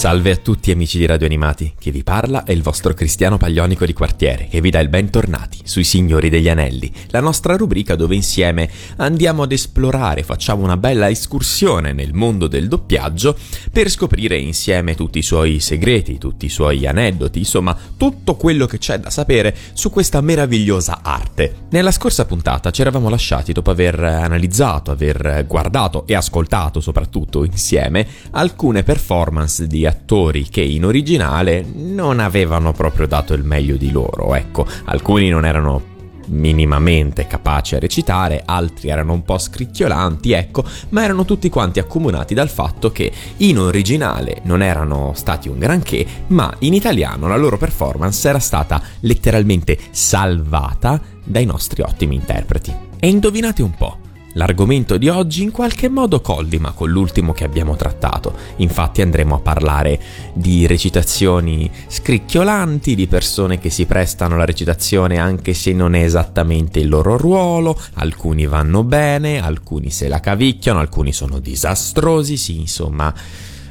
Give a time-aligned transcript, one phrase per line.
[0.00, 3.84] Salve a tutti amici di Radio Animati, chi vi parla è il vostro Cristiano Paglionico
[3.84, 8.14] di quartiere che vi dà il bentornati sui Signori degli Anelli, la nostra rubrica dove
[8.14, 13.36] insieme andiamo ad esplorare, facciamo una bella escursione nel mondo del doppiaggio
[13.70, 18.78] per scoprire insieme tutti i suoi segreti, tutti i suoi aneddoti, insomma tutto quello che
[18.78, 21.66] c'è da sapere su questa meravigliosa arte.
[21.72, 28.06] Nella scorsa puntata ci eravamo lasciati dopo aver analizzato, aver guardato e ascoltato soprattutto insieme
[28.30, 34.34] alcune performance di attori che in originale non avevano proprio dato il meglio di loro,
[34.34, 35.90] ecco, alcuni non erano
[36.30, 42.34] minimamente capaci a recitare, altri erano un po' scricchiolanti, ecco, ma erano tutti quanti accomunati
[42.34, 47.56] dal fatto che in originale non erano stati un granché, ma in italiano la loro
[47.56, 52.88] performance era stata letteralmente salvata dai nostri ottimi interpreti.
[52.98, 53.99] E indovinate un po',
[54.34, 59.40] L'argomento di oggi in qualche modo collima con l'ultimo che abbiamo trattato, infatti andremo a
[59.40, 60.00] parlare
[60.34, 66.78] di recitazioni scricchiolanti, di persone che si prestano alla recitazione anche se non è esattamente
[66.78, 73.12] il loro ruolo, alcuni vanno bene, alcuni se la cavicchiano, alcuni sono disastrosi, sì insomma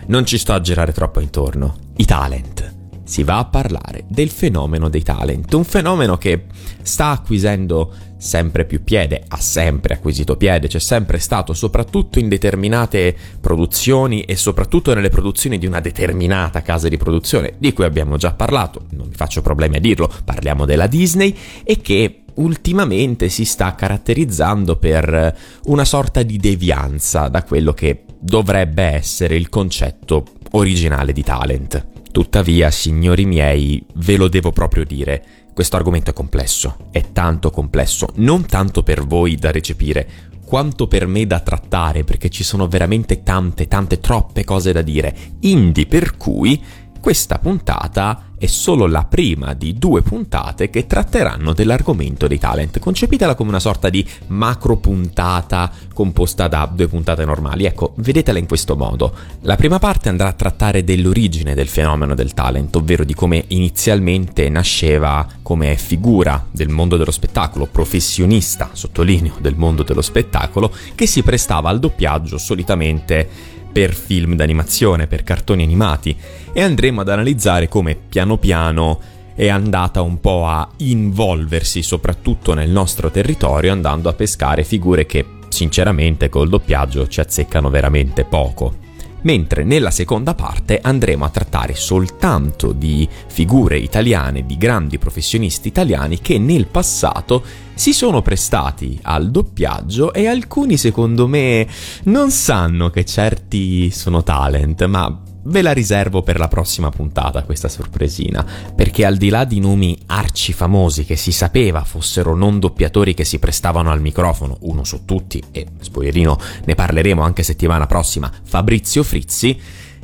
[0.07, 1.75] non ci sto a girare troppo intorno.
[1.97, 2.75] I talent.
[3.03, 6.45] Si va a parlare del fenomeno dei talent, un fenomeno che
[6.83, 13.15] sta acquisendo sempre più piede, ha sempre acquisito piede, c'è sempre stato, soprattutto in determinate
[13.39, 18.33] produzioni e soprattutto nelle produzioni di una determinata casa di produzione, di cui abbiamo già
[18.33, 23.73] parlato, non mi faccio problemi a dirlo, parliamo della Disney e che ultimamente si sta
[23.73, 31.23] caratterizzando per una sorta di devianza da quello che dovrebbe essere il concetto originale di
[31.23, 31.98] talent.
[32.19, 38.09] Tuttavia, signori miei, ve lo devo proprio dire, questo argomento è complesso, è tanto complesso,
[38.15, 40.05] non tanto per voi da recepire,
[40.43, 45.15] quanto per me da trattare, perché ci sono veramente tante, tante, troppe cose da dire,
[45.39, 46.61] indi per cui
[46.99, 52.79] questa puntata è solo la prima di due puntate che tratteranno dell'argomento dei talent.
[52.79, 57.65] Concepitela come una sorta di macro puntata composta da due puntate normali.
[57.65, 59.13] Ecco, vedetela in questo modo.
[59.41, 64.47] La prima parte andrà a trattare dell'origine del fenomeno del talent, ovvero di come inizialmente
[64.47, 71.23] nasceva come figura del mondo dello spettacolo, professionista, sottolineo, del mondo dello spettacolo, che si
[71.23, 76.13] prestava al doppiaggio solitamente per film d'animazione, per cartoni animati
[76.51, 78.99] e andremo ad analizzare come piano piano
[79.33, 85.25] è andata un po' a involversi soprattutto nel nostro territorio andando a pescare figure che
[85.47, 88.87] sinceramente col doppiaggio ci azzeccano veramente poco.
[89.21, 96.19] Mentre nella seconda parte andremo a trattare soltanto di figure italiane, di grandi professionisti italiani
[96.19, 97.41] che nel passato
[97.79, 101.65] si sono prestati al doppiaggio e alcuni secondo me
[102.03, 107.69] non sanno che certi sono talent, ma Ve la riservo per la prossima puntata questa
[107.69, 108.45] sorpresina,
[108.75, 113.39] perché al di là di nomi arcifamosi che si sapeva fossero non doppiatori che si
[113.39, 119.57] prestavano al microfono, uno su tutti, e spoilerino ne parleremo anche settimana prossima, Fabrizio Frizzi,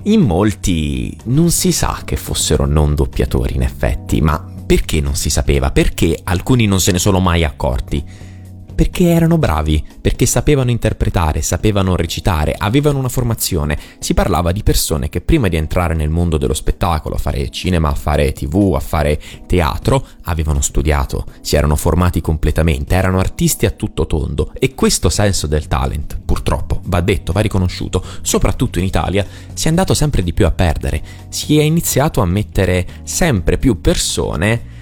[0.04, 5.30] in molti non si sa che fossero non doppiatori in effetti, ma perché non si
[5.30, 5.72] sapeva?
[5.72, 8.04] Perché alcuni non se ne sono mai accorti?
[8.76, 13.80] Perché erano bravi, perché sapevano interpretare, sapevano recitare, avevano una formazione.
[14.00, 17.90] Si parlava di persone che prima di entrare nel mondo dello spettacolo, a fare cinema,
[17.90, 23.72] a fare tv, a fare teatro, avevano studiato, si erano formati completamente, erano artisti a
[23.72, 29.26] tutto tondo e questo senso del talent, purtroppo, va detto, va riconosciuto, soprattutto in Italia,
[29.54, 31.02] si è andato sempre di più a perdere.
[31.30, 34.74] Si è iniziato a mettere sempre più persone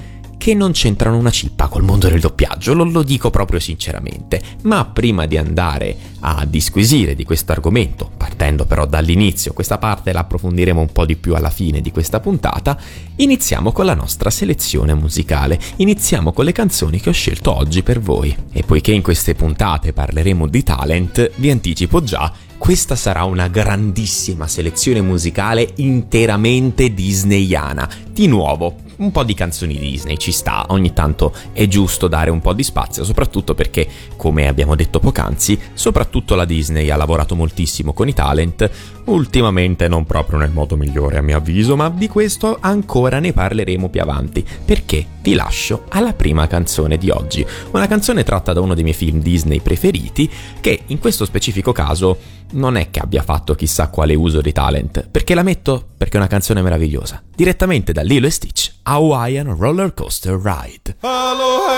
[0.44, 4.42] che non c'entrano una cippa col mondo del doppiaggio, lo, lo dico proprio sinceramente.
[4.64, 10.20] Ma prima di andare a disquisire di questo argomento, partendo però dall'inizio, questa parte la
[10.20, 12.78] approfondiremo un po' di più alla fine di questa puntata,
[13.16, 15.58] iniziamo con la nostra selezione musicale.
[15.78, 18.36] Iniziamo con le canzoni che ho scelto oggi per voi.
[18.52, 22.30] E poiché in queste puntate parleremo di talent, vi anticipo già
[22.64, 27.90] questa sarà una grandissima selezione musicale interamente disneyana.
[28.14, 32.42] Di nuovo, un po' di canzoni Disney ci sta, ogni tanto è giusto dare un
[32.42, 33.88] po' di spazio, soprattutto perché,
[34.18, 38.70] come abbiamo detto poc'anzi, soprattutto la Disney ha lavorato moltissimo con i talent,
[39.06, 43.90] ultimamente non proprio nel modo migliore a mio avviso, ma di questo ancora ne parleremo
[43.90, 44.46] più avanti.
[44.64, 45.08] Perché?
[45.24, 47.46] vi lascio alla prima canzone di oggi.
[47.72, 52.42] Una canzone tratta da uno dei miei film Disney preferiti, che in questo specifico caso
[52.52, 56.20] non è che abbia fatto chissà quale uso di talent, perché la metto perché è
[56.20, 57.24] una canzone meravigliosa.
[57.34, 60.98] Direttamente da Lilo e Stitch, Hawaiian Roller Coaster Ride.
[61.02, 61.74] Aloha,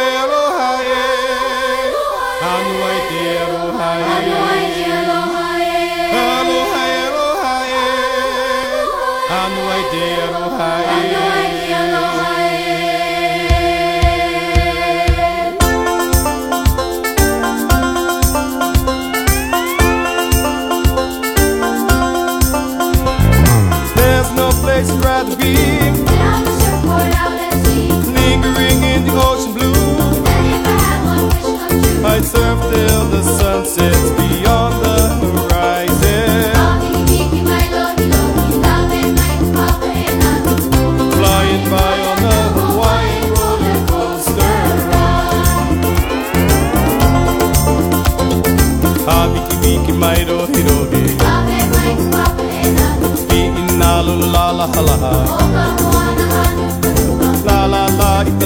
[57.46, 58.46] La la la, it's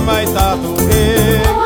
[0.00, 1.61] my la hit it.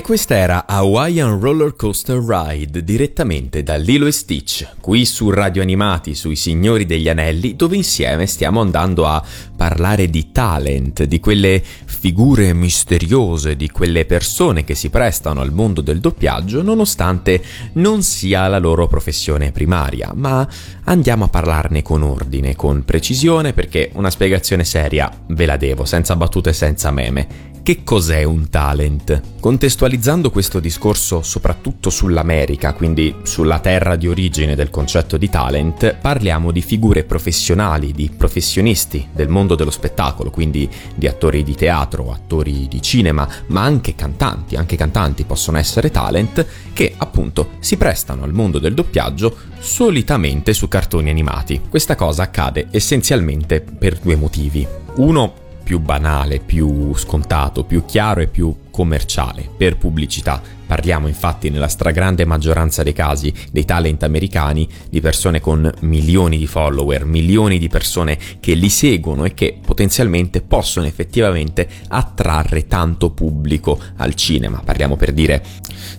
[0.00, 5.60] E questa era Hawaiian Roller Coaster Ride direttamente da Lilo e Stitch, qui su Radio
[5.60, 9.22] Animati sui Signori degli Anelli, dove insieme stiamo andando a
[9.54, 15.82] parlare di talent, di quelle figure misteriose, di quelle persone che si prestano al mondo
[15.82, 17.42] del doppiaggio nonostante
[17.74, 20.48] non sia la loro professione primaria, ma
[20.84, 26.16] andiamo a parlarne con ordine, con precisione, perché una spiegazione seria ve la devo, senza
[26.16, 27.49] battute, senza meme.
[27.62, 29.20] Che cos'è un talent?
[29.38, 36.52] Contestualizzando questo discorso soprattutto sull'America, quindi sulla terra di origine del concetto di talent, parliamo
[36.52, 42.66] di figure professionali, di professionisti del mondo dello spettacolo, quindi di attori di teatro, attori
[42.66, 48.32] di cinema, ma anche cantanti, anche cantanti possono essere talent, che appunto si prestano al
[48.32, 51.60] mondo del doppiaggio solitamente su cartoni animati.
[51.68, 54.66] Questa cosa accade essenzialmente per due motivi.
[54.96, 55.39] Uno
[55.70, 60.42] più banale, più scontato, più chiaro e più commerciale, per pubblicità.
[60.66, 66.48] Parliamo infatti nella stragrande maggioranza dei casi dei talent americani di persone con milioni di
[66.48, 73.78] follower, milioni di persone che li seguono e che potenzialmente possono effettivamente attrarre tanto pubblico
[73.98, 74.62] al cinema.
[74.64, 75.40] Parliamo per dire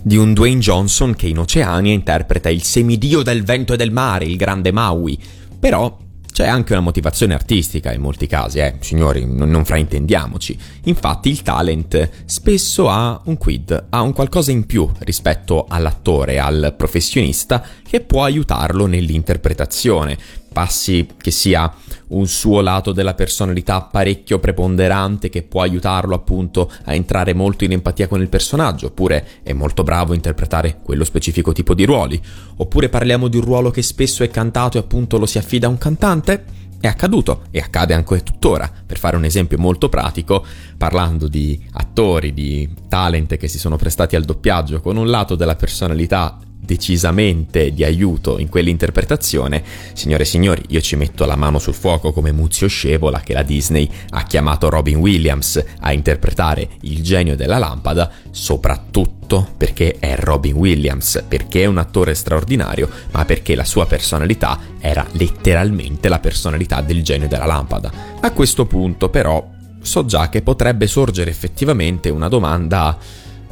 [0.02, 4.26] di un Dwayne Johnson che in Oceania interpreta il semidio del vento e del mare,
[4.26, 5.18] il grande Maui.
[5.58, 5.96] Però
[6.32, 10.58] c'è anche una motivazione artistica in molti casi, eh, signori, non, non fraintendiamoci.
[10.84, 16.74] Infatti il talent spesso ha un quid, ha un qualcosa in più rispetto all'attore, al
[16.76, 20.16] professionista, che può aiutarlo nell'interpretazione
[20.52, 21.72] passi che sia
[22.08, 27.72] un suo lato della personalità parecchio preponderante che può aiutarlo appunto a entrare molto in
[27.72, 32.20] empatia con il personaggio, oppure è molto bravo a interpretare quello specifico tipo di ruoli,
[32.56, 35.70] oppure parliamo di un ruolo che spesso è cantato e appunto lo si affida a
[35.70, 36.44] un cantante.
[36.82, 38.68] È accaduto e accade anche tuttora.
[38.84, 40.44] Per fare un esempio molto pratico,
[40.76, 45.54] parlando di attori, di talent che si sono prestati al doppiaggio con un lato della
[45.54, 49.64] personalità decisamente di aiuto in quell'interpretazione,
[49.94, 53.42] signore e signori, io ci metto la mano sul fuoco come Muzio Scevola che la
[53.42, 60.54] Disney ha chiamato Robin Williams a interpretare il genio della lampada, soprattutto perché è Robin
[60.54, 66.80] Williams, perché è un attore straordinario, ma perché la sua personalità era letteralmente la personalità
[66.80, 67.90] del genio della lampada.
[68.20, 69.44] A questo punto però
[69.80, 72.96] so già che potrebbe sorgere effettivamente una domanda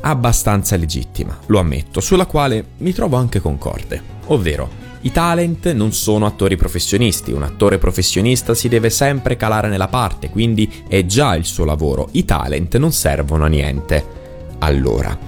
[0.00, 6.26] abbastanza legittima, lo ammetto, sulla quale mi trovo anche concorde, ovvero i talent non sono
[6.26, 11.46] attori professionisti, un attore professionista si deve sempre calare nella parte, quindi è già il
[11.46, 14.18] suo lavoro, i talent non servono a niente.
[14.58, 15.18] Allora,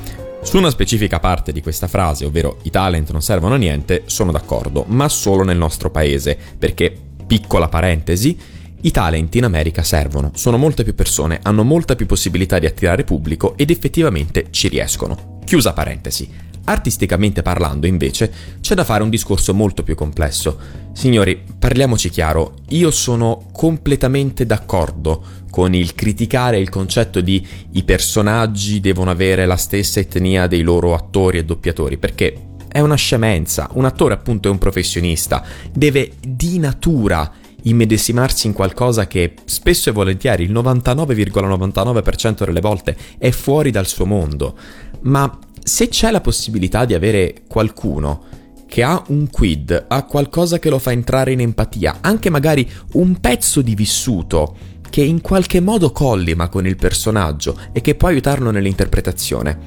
[0.42, 4.30] su una specifica parte di questa frase, ovvero i talent non servono a niente, sono
[4.30, 6.94] d'accordo, ma solo nel nostro paese, perché,
[7.26, 8.36] piccola parentesi,
[8.82, 13.04] i talent in America servono, sono molte più persone, hanno molta più possibilità di attirare
[13.04, 15.38] pubblico ed effettivamente ci riescono.
[15.44, 16.28] Chiusa parentesi.
[16.64, 20.58] Artisticamente parlando, invece, c'è da fare un discorso molto più complesso.
[20.92, 28.80] Signori, parliamoci chiaro, io sono completamente d'accordo con il criticare il concetto di i personaggi
[28.80, 33.68] devono avere la stessa etnia dei loro attori e doppiatori, perché è una scemenza.
[33.74, 37.30] Un attore appunto è un professionista, deve di natura
[37.62, 44.06] immedesimarsi in qualcosa che spesso e volentieri il 99,99% delle volte è fuori dal suo
[44.06, 44.56] mondo.
[45.02, 48.24] Ma se c'è la possibilità di avere qualcuno
[48.66, 53.20] che ha un quid, ha qualcosa che lo fa entrare in empatia, anche magari un
[53.20, 54.56] pezzo di vissuto
[54.88, 59.58] che in qualche modo collima con il personaggio e che può aiutarlo nell'interpretazione,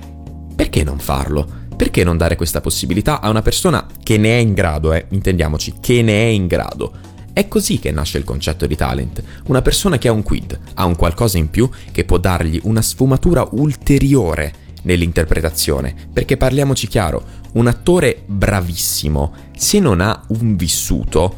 [0.55, 1.47] perché non farlo?
[1.75, 5.75] Perché non dare questa possibilità a una persona che ne è in grado, eh, intendiamoci,
[5.79, 7.14] che ne è in grado?
[7.35, 10.85] È così che nasce il concetto di talent, una persona che ha un quid, ha
[10.85, 17.21] un qualcosa in più che può dargli una sfumatura ulteriore nell'interpretazione, perché parliamoci chiaro,
[17.55, 21.35] un attore bravissimo, se non ha un vissuto,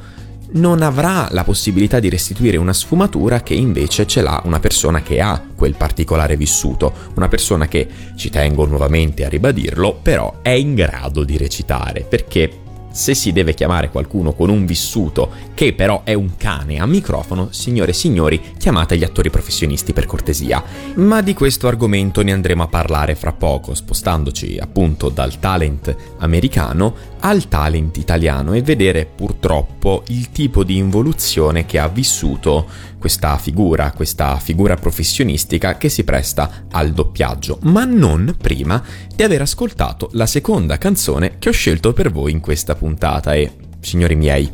[0.51, 5.19] non avrà la possibilità di restituire una sfumatura che invece ce l'ha una persona che
[5.19, 10.75] ha quel particolare vissuto, una persona che, ci tengo nuovamente a ribadirlo, però è in
[10.75, 12.65] grado di recitare, perché
[12.97, 17.49] se si deve chiamare qualcuno con un vissuto che però è un cane a microfono,
[17.51, 20.63] signore e signori, chiamate gli attori professionisti per cortesia.
[20.95, 26.95] Ma di questo argomento ne andremo a parlare fra poco, spostandoci appunto dal talent americano
[27.19, 32.65] al talent italiano e vedere purtroppo il tipo di involuzione che ha vissuto
[32.97, 38.83] questa figura, questa figura professionistica che si presta al doppiaggio, ma non prima
[39.15, 43.33] di aver ascoltato la seconda canzone che ho scelto per voi in questa puntata.
[43.33, 44.51] E, signori miei,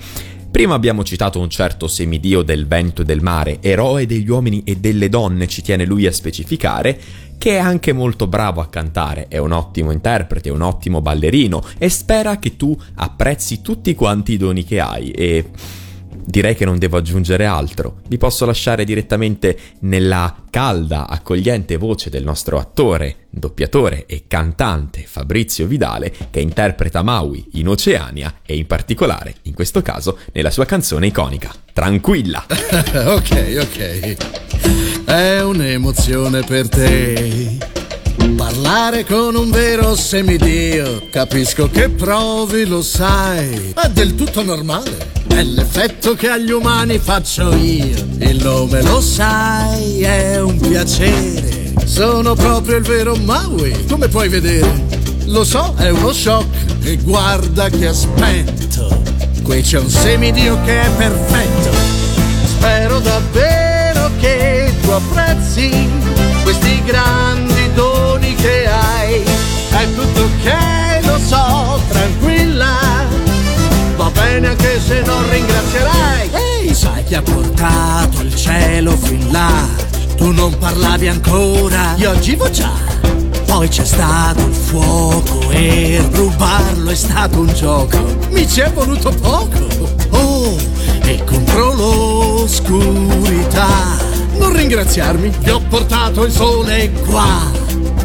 [0.54, 4.76] Prima abbiamo citato un certo semidio del vento e del mare, eroe degli uomini e
[4.76, 6.96] delle donne, ci tiene lui a specificare,
[7.40, 11.90] che è anche molto bravo a cantare, è un ottimo interprete, un ottimo ballerino e
[11.90, 15.10] spera che tu apprezzi tutti quanti i doni che hai.
[15.10, 15.50] E
[16.24, 18.01] direi che non devo aggiungere altro.
[18.08, 25.67] Vi posso lasciare direttamente nella calda, accogliente voce del nostro attore, doppiatore e cantante Fabrizio
[25.67, 31.08] Vidale che interpreta Maui in Oceania e in particolare, in questo caso, nella sua canzone
[31.08, 32.46] iconica, Tranquilla.
[32.48, 35.05] ok, ok.
[35.05, 37.83] È un'emozione per te
[38.36, 43.74] Parlare con un vero semidio, capisco che provi, lo sai.
[43.75, 45.12] È del tutto normale.
[45.27, 47.96] È l'effetto che agli umani faccio io.
[48.20, 51.74] Il nome lo sai, è un piacere.
[51.86, 54.86] Sono proprio il vero Maui, come puoi vedere.
[55.25, 56.46] Lo so, è uno shock.
[56.84, 59.01] E guarda che aspetto.
[59.44, 61.72] Qui c'è un semidio che è perfetto.
[62.46, 65.89] Spero davvero che tu apprezzi
[66.44, 67.52] questi grandi
[74.46, 76.30] Anche se non ringrazierai.
[76.34, 79.68] Ehi, sai chi ha portato il cielo fin là?
[80.16, 82.72] Tu non parlavi ancora, io oggi vo già.
[83.46, 87.98] Poi c'è stato il fuoco e rubarlo è stato un gioco.
[88.30, 89.68] Mi ci è voluto poco.
[90.12, 90.56] Oh,
[91.04, 93.68] e contro l'oscurità.
[94.38, 97.62] Non ringraziarmi, ti ho portato il sole qua.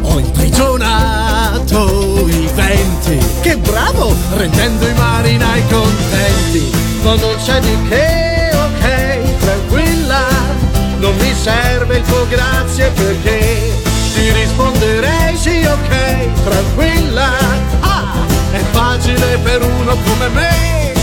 [0.09, 3.17] Ho imprigionato i venti.
[3.41, 6.71] Che bravo, rendendo i marinai contenti.
[7.01, 10.27] Ma non c'è di che, ok, tranquilla.
[10.99, 13.81] Non mi serve il tuo grazie perché
[14.13, 17.31] ti risponderei sì, ok, tranquilla.
[17.79, 18.03] Ah,
[18.51, 20.93] è facile per uno come me.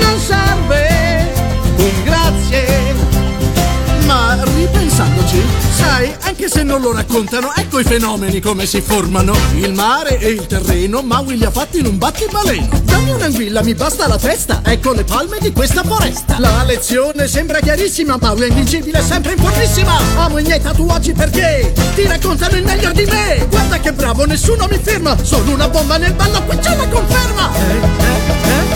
[0.00, 1.05] Non serve
[5.86, 9.34] sai, anche se non lo raccontano, ecco i fenomeni come si formano.
[9.54, 12.80] Il mare e il terreno, Maui li ha fatti in un battibaleno.
[12.82, 16.38] Dammi un'anguilla, mi basta la testa, ecco le palme di questa foresta.
[16.38, 19.96] La lezione sembra chiarissima, Maui è invincibile, sempre in formissima.
[20.16, 23.46] Amo i miei tatuaggi perché ti raccontano il meglio di me.
[23.48, 27.50] Guarda che bravo, nessuno mi ferma, sono una bomba nel ballo, qui c'è la conferma.
[27.54, 28.74] Eh, eh, eh,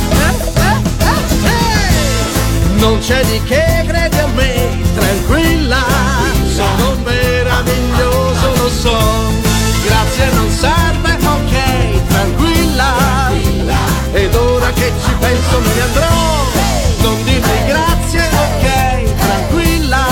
[0.61, 2.79] eh, eh, eh.
[2.79, 5.85] Non c'è di che, credi a me, tranquilla,
[6.55, 6.90] sono
[7.63, 8.99] meraviglioso, lo so.
[9.85, 13.33] Grazie non serve, ok, tranquilla.
[14.13, 16.49] Ed ora che ci penso me ne andrò.
[17.03, 20.07] Non dirmi grazie, ok, tranquilla.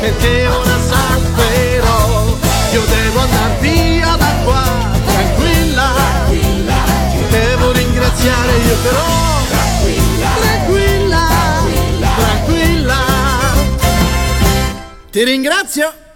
[0.00, 2.36] Perché ora salverò.
[2.72, 4.64] Io devo andar via da qua,
[5.06, 5.92] tranquilla.
[6.30, 9.16] Ti devo ringraziare io però.
[15.10, 16.07] Ti ringrazio.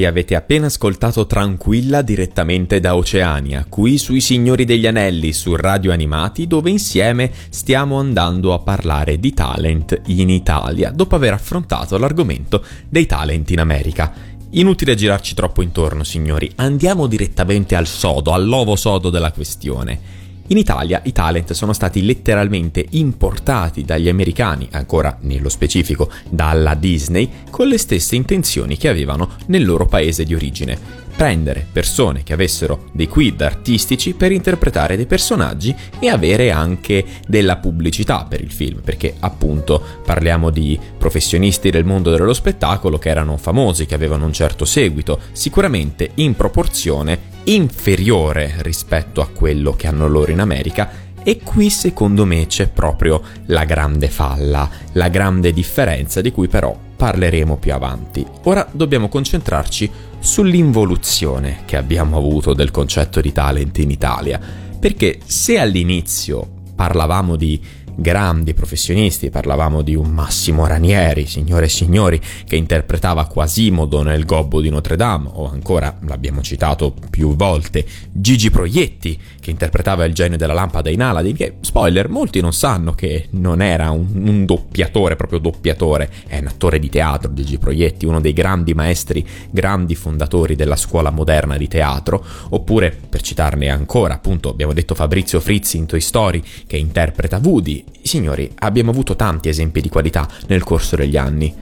[0.00, 5.92] E avete appena ascoltato Tranquilla direttamente da Oceania, qui sui Signori degli Anelli, su Radio
[5.92, 12.64] Animati, dove insieme stiamo andando a parlare di talent in Italia, dopo aver affrontato l'argomento
[12.88, 14.10] dei talent in America.
[14.52, 20.19] Inutile girarci troppo intorno, signori, andiamo direttamente al sodo, all'ovo sodo della questione.
[20.50, 27.30] In Italia i talent sono stati letteralmente importati dagli americani, ancora nello specifico dalla Disney,
[27.50, 30.76] con le stesse intenzioni che avevano nel loro paese di origine.
[31.16, 37.56] Prendere persone che avessero dei quid artistici per interpretare dei personaggi e avere anche della
[37.56, 43.36] pubblicità per il film, perché appunto parliamo di professionisti del mondo dello spettacolo che erano
[43.36, 50.06] famosi, che avevano un certo seguito, sicuramente in proporzione inferiore rispetto a quello che hanno
[50.06, 56.20] loro in America e qui secondo me c'è proprio la grande falla, la grande differenza
[56.20, 58.26] di cui però parleremo più avanti.
[58.44, 64.40] Ora dobbiamo concentrarci sull'involuzione che abbiamo avuto del concetto di talent in Italia,
[64.78, 67.60] perché se all'inizio parlavamo di
[67.94, 74.60] grandi professionisti, parlavamo di un Massimo Ranieri, signore e signori, che interpretava Quasimodo nel Gobbo
[74.60, 80.36] di Notre Dame, o ancora, l'abbiamo citato più volte, Gigi Proietti, che interpretava il genio
[80.36, 85.16] della lampada in Aladdin, che, spoiler, molti non sanno che non era un, un doppiatore,
[85.16, 90.56] proprio doppiatore, è un attore di teatro, Gigi Proietti, uno dei grandi maestri, grandi fondatori
[90.56, 95.86] della scuola moderna di teatro, oppure, per citarne ancora, appunto, abbiamo detto Fabrizio Frizzi in
[95.86, 101.16] Toy Story, che interpreta Woody, Signori, abbiamo avuto tanti esempi di qualità nel corso degli
[101.16, 101.54] anni.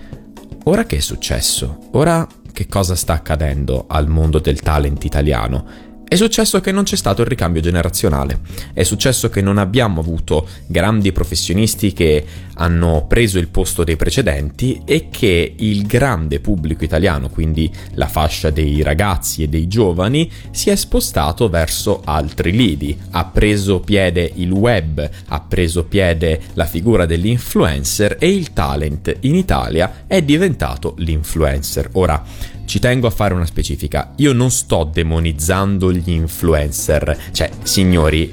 [0.64, 1.88] Ora che è successo?
[1.92, 5.86] Ora che cosa sta accadendo al mondo del talent italiano?
[6.08, 8.40] È successo che non c'è stato il ricambio generazionale,
[8.72, 12.24] è successo che non abbiamo avuto grandi professionisti che
[12.58, 18.50] hanno preso il posto dei precedenti e che il grande pubblico italiano, quindi la fascia
[18.50, 22.96] dei ragazzi e dei giovani, si è spostato verso altri lidi.
[23.10, 29.34] Ha preso piede il web, ha preso piede la figura dell'influencer e il talent in
[29.34, 31.90] Italia è diventato l'influencer.
[31.92, 32.22] Ora,
[32.64, 34.12] ci tengo a fare una specifica.
[34.16, 37.16] Io non sto demonizzando gli influencer.
[37.32, 38.32] Cioè, signori,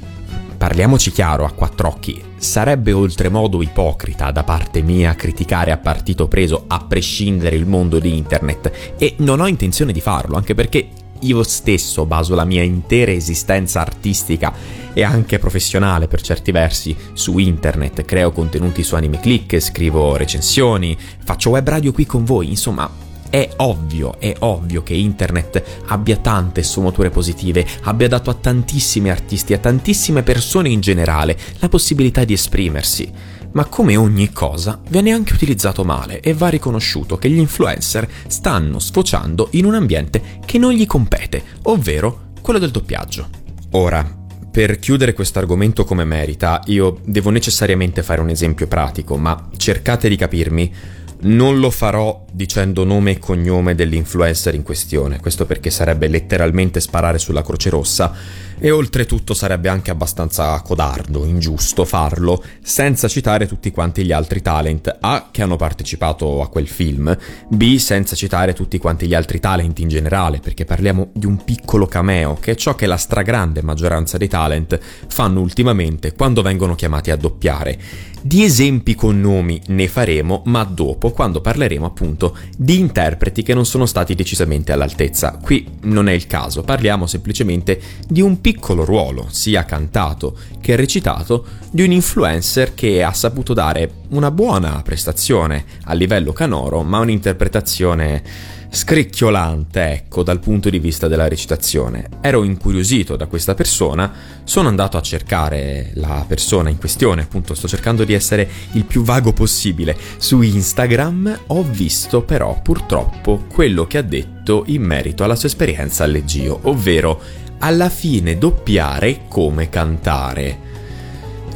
[0.56, 2.22] parliamoci chiaro a quattro occhi.
[2.38, 8.16] Sarebbe oltremodo ipocrita da parte mia criticare a partito preso a prescindere il mondo di
[8.16, 8.94] internet.
[8.98, 10.88] E non ho intenzione di farlo, anche perché
[11.20, 14.52] io stesso baso la mia intera esistenza artistica
[14.92, 20.96] e anche professionale per certi versi su internet, creo contenuti su Anime Click, scrivo recensioni,
[21.22, 26.62] faccio web radio qui con voi, insomma è ovvio, è ovvio che internet abbia tante
[26.62, 32.32] sfumature positive, abbia dato a tantissimi artisti, a tantissime persone in generale, la possibilità di
[32.32, 33.12] esprimersi.
[33.56, 38.78] ma come ogni cosa viene anche utilizzato male e va riconosciuto che gli influencer stanno
[38.78, 43.28] sfociando in un ambiente che non gli compete, ovvero quello del doppiaggio.
[43.70, 44.06] Ora,
[44.50, 50.10] per chiudere questo argomento come merita, io devo necessariamente fare un esempio pratico, ma cercate
[50.10, 50.74] di capirmi
[51.22, 57.16] non lo farò dicendo nome e cognome dell'influencer in questione, questo perché sarebbe letteralmente sparare
[57.16, 58.12] sulla Croce Rossa
[58.58, 64.98] e oltretutto sarebbe anche abbastanza codardo, ingiusto farlo senza citare tutti quanti gli altri talent.
[65.00, 67.16] A che hanno partecipato a quel film,
[67.48, 71.86] B senza citare tutti quanti gli altri talent in generale, perché parliamo di un piccolo
[71.86, 77.10] cameo, che è ciò che la stragrande maggioranza dei talent fanno ultimamente quando vengono chiamati
[77.10, 77.78] a doppiare.
[78.26, 82.25] Di esempi con nomi ne faremo, ma dopo, quando parleremo appunto
[82.56, 85.38] di interpreti che non sono stati decisamente all'altezza.
[85.40, 91.44] Qui non è il caso, parliamo semplicemente di un piccolo ruolo, sia cantato che recitato,
[91.70, 98.22] di un influencer che ha saputo dare una buona prestazione a livello canoro, ma un'interpretazione
[98.68, 102.08] scricchiolante, ecco, dal punto di vista della recitazione.
[102.20, 104.12] Ero incuriosito da questa persona,
[104.44, 109.02] sono andato a cercare la persona in questione, appunto sto cercando di essere il più
[109.02, 109.96] vago possibile.
[110.18, 116.04] Su Instagram ho visto però purtroppo quello che ha detto in merito alla sua esperienza
[116.04, 117.20] al leggio, ovvero
[117.58, 120.58] alla fine doppiare come cantare.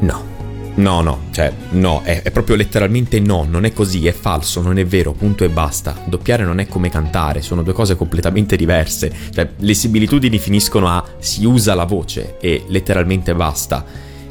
[0.01, 0.30] No,
[0.81, 4.79] No, no, cioè, no, è, è, proprio letteralmente no, non è così, è falso, non
[4.79, 5.95] è vero, punto e basta.
[6.07, 9.13] Doppiare non è come cantare, sono due cose completamente diverse.
[9.31, 13.85] Cioè, le similitudini finiscono a si usa la voce e letteralmente basta.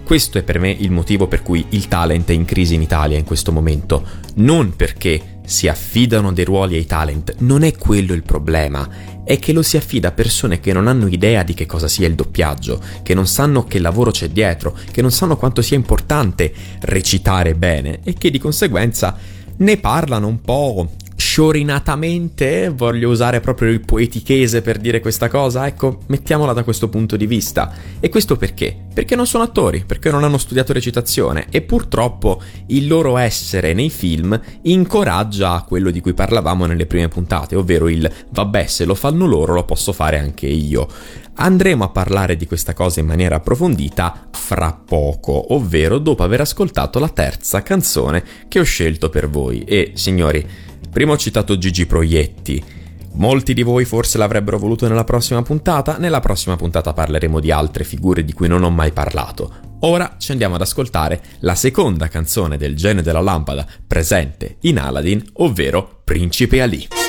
[0.03, 3.19] Questo è per me il motivo per cui il talent è in crisi in Italia
[3.19, 4.03] in questo momento.
[4.37, 8.87] Non perché si affidano dei ruoli ai talent, non è quello il problema.
[9.23, 12.07] È che lo si affida a persone che non hanno idea di che cosa sia
[12.07, 16.53] il doppiaggio, che non sanno che lavoro c'è dietro, che non sanno quanto sia importante
[16.81, 19.17] recitare bene e che di conseguenza
[19.57, 25.99] ne parlano un po' sciorinatamente, voglio usare proprio il poetichese per dire questa cosa, ecco,
[26.07, 27.73] mettiamola da questo punto di vista.
[27.99, 28.73] E questo perché?
[28.93, 33.89] Perché non sono attori, perché non hanno studiato recitazione e purtroppo il loro essere nei
[33.89, 39.25] film incoraggia quello di cui parlavamo nelle prime puntate, ovvero il vabbè, se lo fanno
[39.25, 40.87] loro lo posso fare anche io.
[41.35, 46.97] Andremo a parlare di questa cosa in maniera approfondita fra poco, ovvero dopo aver ascoltato
[46.99, 49.63] la terza canzone che ho scelto per voi.
[49.63, 50.45] E signori,
[50.91, 52.63] Prima ho citato Gigi Proietti.
[53.13, 57.83] Molti di voi forse l'avrebbero voluto nella prossima puntata, nella prossima puntata parleremo di altre
[57.83, 59.67] figure di cui non ho mai parlato.
[59.81, 65.23] Ora ci andiamo ad ascoltare la seconda canzone del genio della lampada presente in Aladdin,
[65.33, 67.08] ovvero Principe Ali.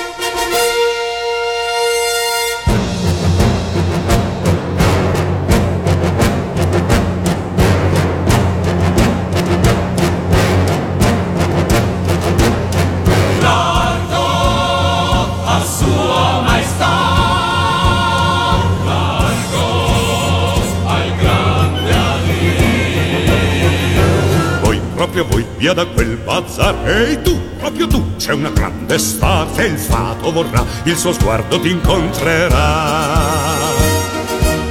[25.11, 26.73] Proprio voi, via da quel bazar.
[26.87, 31.69] Ehi tu, proprio tu, c'è una grande estate, il fato vorrà, il suo sguardo ti
[31.69, 33.49] incontrerà.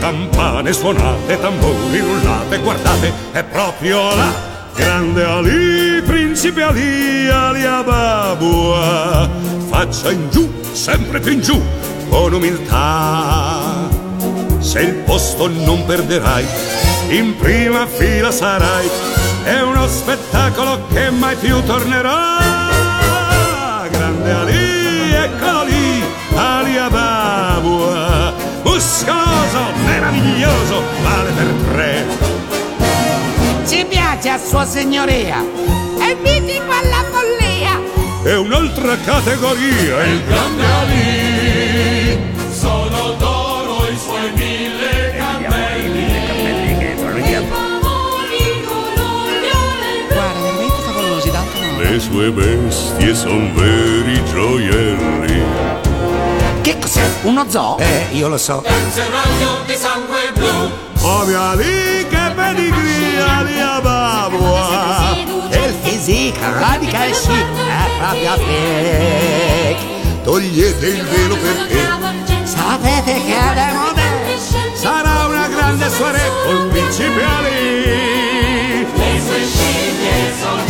[0.00, 4.48] Campane suonate, tamburi rullate, guardate, è proprio là.
[4.74, 9.28] Grande Ali, principe Ali, Ali Ababua,
[9.68, 11.62] faccia in giù, sempre più in giù,
[12.08, 13.88] con umiltà.
[14.58, 16.46] Se il posto non perderai,
[17.10, 18.88] in prima fila sarai
[19.44, 22.38] è uno spettacolo che mai più tornerà.
[23.90, 32.06] Grande Ali, eccolo lì, Ali Ababua, muscoloso, meraviglioso, vale per tre.
[33.66, 35.44] Ci piace a sua signoria,
[35.98, 37.80] è mitico alla follia.
[38.22, 42.18] È un'altra categoria, il grande Ali.
[42.52, 44.69] Sono d'oro i suoi mille
[52.00, 55.42] sue bestie son veri gioielli.
[56.62, 57.06] Che cos'è?
[57.22, 57.76] Uno zoo?
[57.78, 58.62] Eh, io lo so.
[58.90, 60.70] Serraglio di sangue blu.
[61.02, 65.14] Oh mia lì, che pedigria di Ababua.
[65.50, 69.88] E il physique radical chic è proprio fake.
[70.22, 71.88] Togliete il velo perché
[72.44, 74.38] Sapete che è moderne?
[74.74, 78.86] sarà una grande soirée col principe Ali.
[78.94, 80.62] Le sue scimmie sono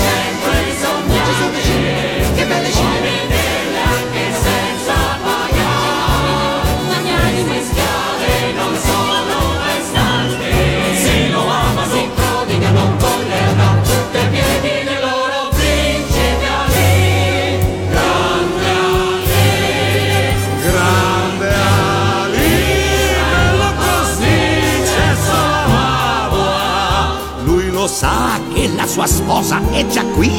[28.01, 30.33] sa che la sua sposa è già qui.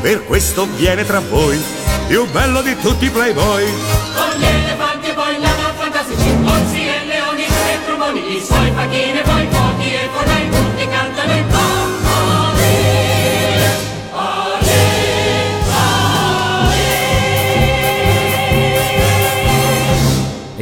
[0.00, 1.60] Per questo viene tra voi,
[2.06, 3.66] più bello di tutti i playboy.
[4.14, 9.20] Con gli elefanti e poi lama fantastici, orsi e leoni e trumoni, i suoi facchini
[9.20, 9.57] poi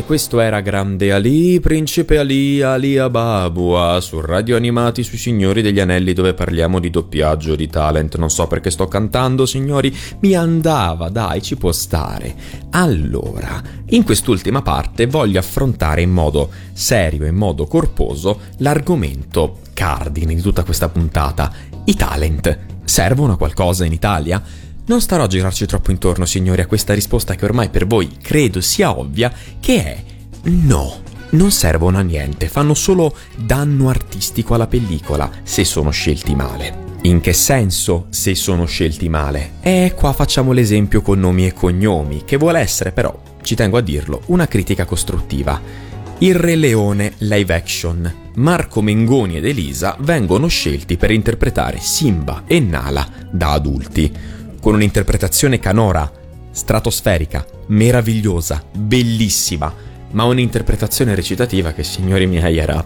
[0.07, 6.13] questo era Grande Ali, Principe Ali, Ali Ababua, su Radio Animati sui Signori degli Anelli
[6.13, 8.17] dove parliamo di doppiaggio, di talent.
[8.17, 12.35] Non so perché sto cantando, signori, mi andava, dai, ci può stare.
[12.71, 20.41] Allora, in quest'ultima parte voglio affrontare in modo serio, in modo corposo, l'argomento cardine di
[20.41, 21.53] tutta questa puntata.
[21.85, 24.41] I talent servono a qualcosa in Italia?
[24.89, 28.61] Non starò a girarci troppo intorno, signori, a questa risposta che ormai per voi credo
[28.61, 30.05] sia ovvia, che è
[30.45, 31.03] no.
[31.31, 36.85] Non servono a niente, fanno solo danno artistico alla pellicola se sono scelti male.
[37.03, 39.55] In che senso se sono scelti male?
[39.61, 43.83] E qua facciamo l'esempio con nomi e cognomi, che vuole essere però, ci tengo a
[43.83, 45.61] dirlo, una critica costruttiva.
[46.19, 48.15] Il Re Leone live action.
[48.37, 54.36] Marco Mengoni ed Elisa vengono scelti per interpretare Simba e Nala da adulti
[54.67, 56.11] con un'interpretazione canora,
[56.51, 59.73] stratosferica, meravigliosa, bellissima,
[60.11, 62.85] ma un'interpretazione recitativa che, signori miei, era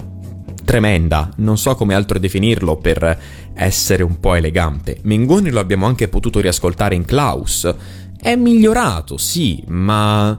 [0.62, 3.18] tremenda, non so come altro definirlo per
[3.54, 4.98] essere un po' elegante.
[5.04, 7.74] Mengoni lo abbiamo anche potuto riascoltare in Klaus.
[8.20, 10.36] È migliorato, sì, ma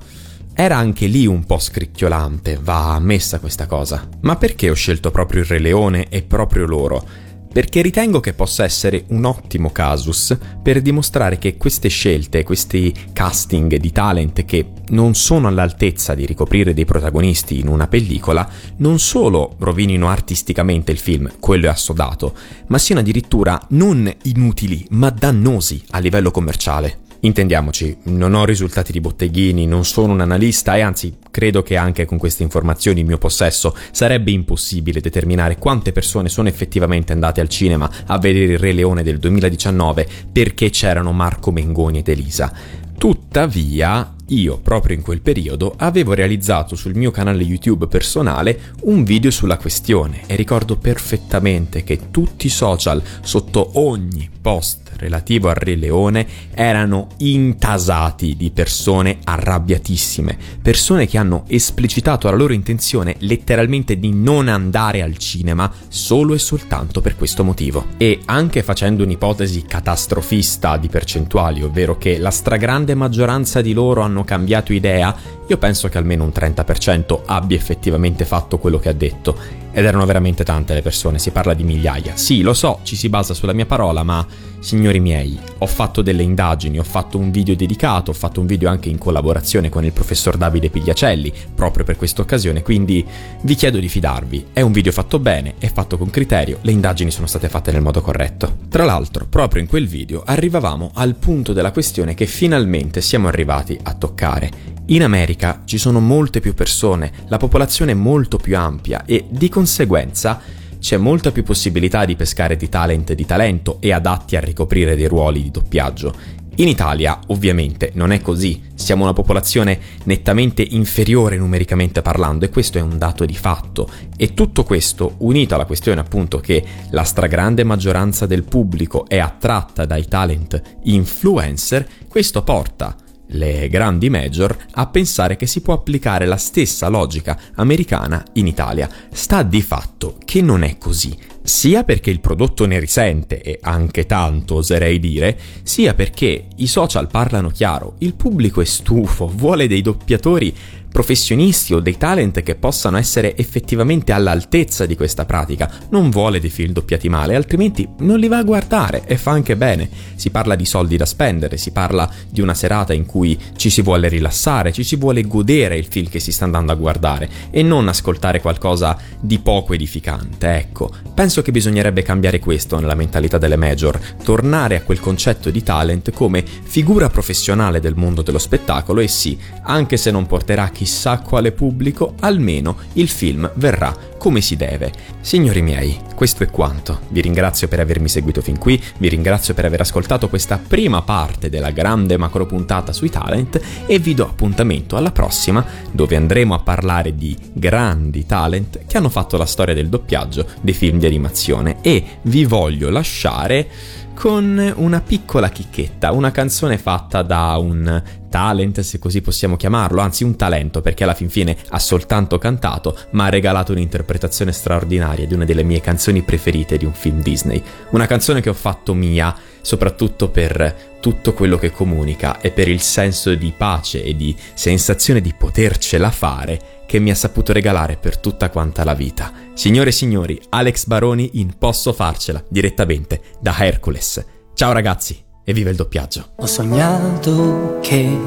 [0.54, 4.08] era anche lì un po' scricchiolante, va ammessa questa cosa.
[4.20, 7.30] Ma perché ho scelto proprio il Re Leone e proprio loro?
[7.52, 13.76] Perché ritengo che possa essere un ottimo casus per dimostrare che queste scelte, questi casting
[13.76, 19.56] di talent che non sono all'altezza di ricoprire dei protagonisti in una pellicola, non solo
[19.60, 22.36] rovinino artisticamente il film, quello è assodato,
[22.68, 27.11] ma siano addirittura non inutili, ma dannosi a livello commerciale.
[27.24, 32.06] Intendiamoci, non ho risultati di botteghini, non sono un analista e anzi credo che anche
[32.06, 37.48] con queste informazioni in mio possesso sarebbe impossibile determinare quante persone sono effettivamente andate al
[37.48, 42.52] cinema a vedere il Re Leone del 2019 perché c'erano Marco Mengoni ed Elisa.
[42.98, 49.30] Tuttavia, io proprio in quel periodo avevo realizzato sul mio canale YouTube personale un video
[49.30, 55.76] sulla questione e ricordo perfettamente che tutti i social sotto ogni post relativo al Re
[55.76, 64.14] Leone erano intasati di persone arrabbiatissime, persone che hanno esplicitato la loro intenzione letteralmente di
[64.14, 67.86] non andare al cinema solo e soltanto per questo motivo.
[67.98, 74.24] E anche facendo un'ipotesi catastrofista di percentuali, ovvero che la stragrande maggioranza di loro hanno
[74.24, 75.16] cambiato idea,
[75.52, 79.38] io penso che almeno un 30% abbia effettivamente fatto quello che ha detto.
[79.74, 82.16] Ed erano veramente tante le persone, si parla di migliaia.
[82.16, 84.26] Sì, lo so, ci si basa sulla mia parola, ma
[84.60, 88.70] signori miei, ho fatto delle indagini, ho fatto un video dedicato, ho fatto un video
[88.70, 93.06] anche in collaborazione con il professor Davide Pigliacelli, proprio per questa occasione, quindi
[93.42, 94.48] vi chiedo di fidarvi.
[94.54, 97.82] È un video fatto bene, è fatto con criterio, le indagini sono state fatte nel
[97.82, 98.58] modo corretto.
[98.70, 103.78] Tra l'altro, proprio in quel video arrivavamo al punto della questione che finalmente siamo arrivati
[103.82, 104.72] a toccare.
[104.92, 109.50] In America ci sono molte più persone, la popolazione è molto più ampia e di
[109.50, 110.40] conseguenza
[110.80, 115.08] c'è molta più possibilità di pescare di talent di talento e adatti a ricoprire dei
[115.08, 116.40] ruoli di doppiaggio.
[116.56, 118.62] In Italia, ovviamente, non è così.
[118.76, 123.90] Siamo una popolazione nettamente inferiore numericamente parlando e questo è un dato di fatto.
[124.18, 129.86] E tutto questo, unito alla questione appunto che la stragrande maggioranza del pubblico è attratta
[129.86, 132.96] dai talent influencer, questo porta
[133.32, 138.89] le grandi major a pensare che si può applicare la stessa logica americana in Italia.
[139.12, 144.06] Sta di fatto che non è così, sia perché il prodotto ne risente, e anche
[144.06, 149.82] tanto oserei dire, sia perché i social parlano chiaro, il pubblico è stufo, vuole dei
[149.82, 150.54] doppiatori
[150.92, 155.72] professionisti o dei talent che possano essere effettivamente all'altezza di questa pratica.
[155.90, 159.56] Non vuole dei film doppiati male, altrimenti non li va a guardare e fa anche
[159.56, 159.90] bene.
[160.16, 163.82] Si parla di soldi da spendere, si parla di una serata in cui ci si
[163.82, 167.64] vuole rilassare, ci si vuole godere il film che si sta andando a guardare e
[167.64, 170.56] non ascoltare qualcosa di poco edificante.
[170.56, 175.64] Ecco, penso che bisognerebbe cambiare questo nella mentalità delle major, tornare a quel concetto di
[175.64, 181.20] talent come figura professionale del mondo dello spettacolo e sì, anche se non porterà chissà
[181.20, 184.91] quale pubblico, almeno il film verrà come si deve.
[185.20, 187.02] Signori miei, questo è quanto.
[187.10, 191.50] Vi ringrazio per avermi seguito fin qui, vi ringrazio per aver ascoltato questa prima parte
[191.50, 196.60] della grande macro puntata sui talent e vi do appuntamento alla prossima dove andremo a
[196.60, 201.78] parlare di grandi talent che hanno fatto la storia del doppiaggio dei film di animazione
[201.82, 203.67] e vi voglio lasciare
[204.15, 210.24] con una piccola chicchetta, una canzone fatta da un talent, se così possiamo chiamarlo, anzi
[210.24, 215.34] un talento, perché alla fin fine ha soltanto cantato, ma ha regalato un'interpretazione straordinaria di
[215.34, 217.62] una delle mie canzoni preferite di un film Disney.
[217.91, 222.80] Una canzone che ho fatto mia, soprattutto per tutto quello che comunica e per il
[222.80, 228.17] senso di pace e di sensazione di potercela fare che mi ha saputo regalare per
[228.17, 229.32] tutta quanta la vita.
[229.54, 234.24] Signore e signori, Alex Baroni in Posso farcela, direttamente da Hercules.
[234.54, 236.32] Ciao ragazzi e viva il doppiaggio.
[236.38, 238.18] Ho sognato che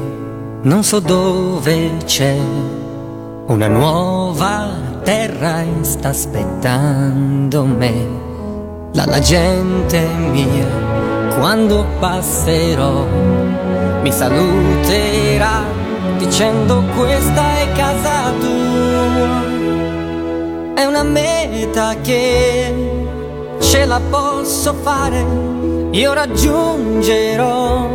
[0.61, 2.37] non so dove c'è
[3.47, 8.23] una nuova terra e sta aspettando me.
[8.93, 10.67] La, la gente mia,
[11.37, 13.05] quando passerò,
[14.01, 15.63] mi saluterà
[16.17, 19.53] dicendo questa è casa tua.
[20.75, 22.73] È una meta che
[23.59, 25.23] ce la posso fare,
[25.95, 27.89] io raggiungerò,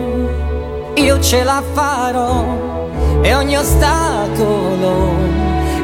[0.95, 2.89] io ce la farò
[3.21, 5.13] e ogni ostacolo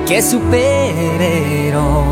[0.06, 2.04] che supererò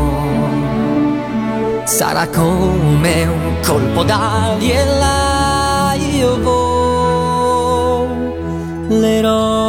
[1.85, 6.39] sarà come un colpo d'ali e là io
[8.87, 9.64] volerò.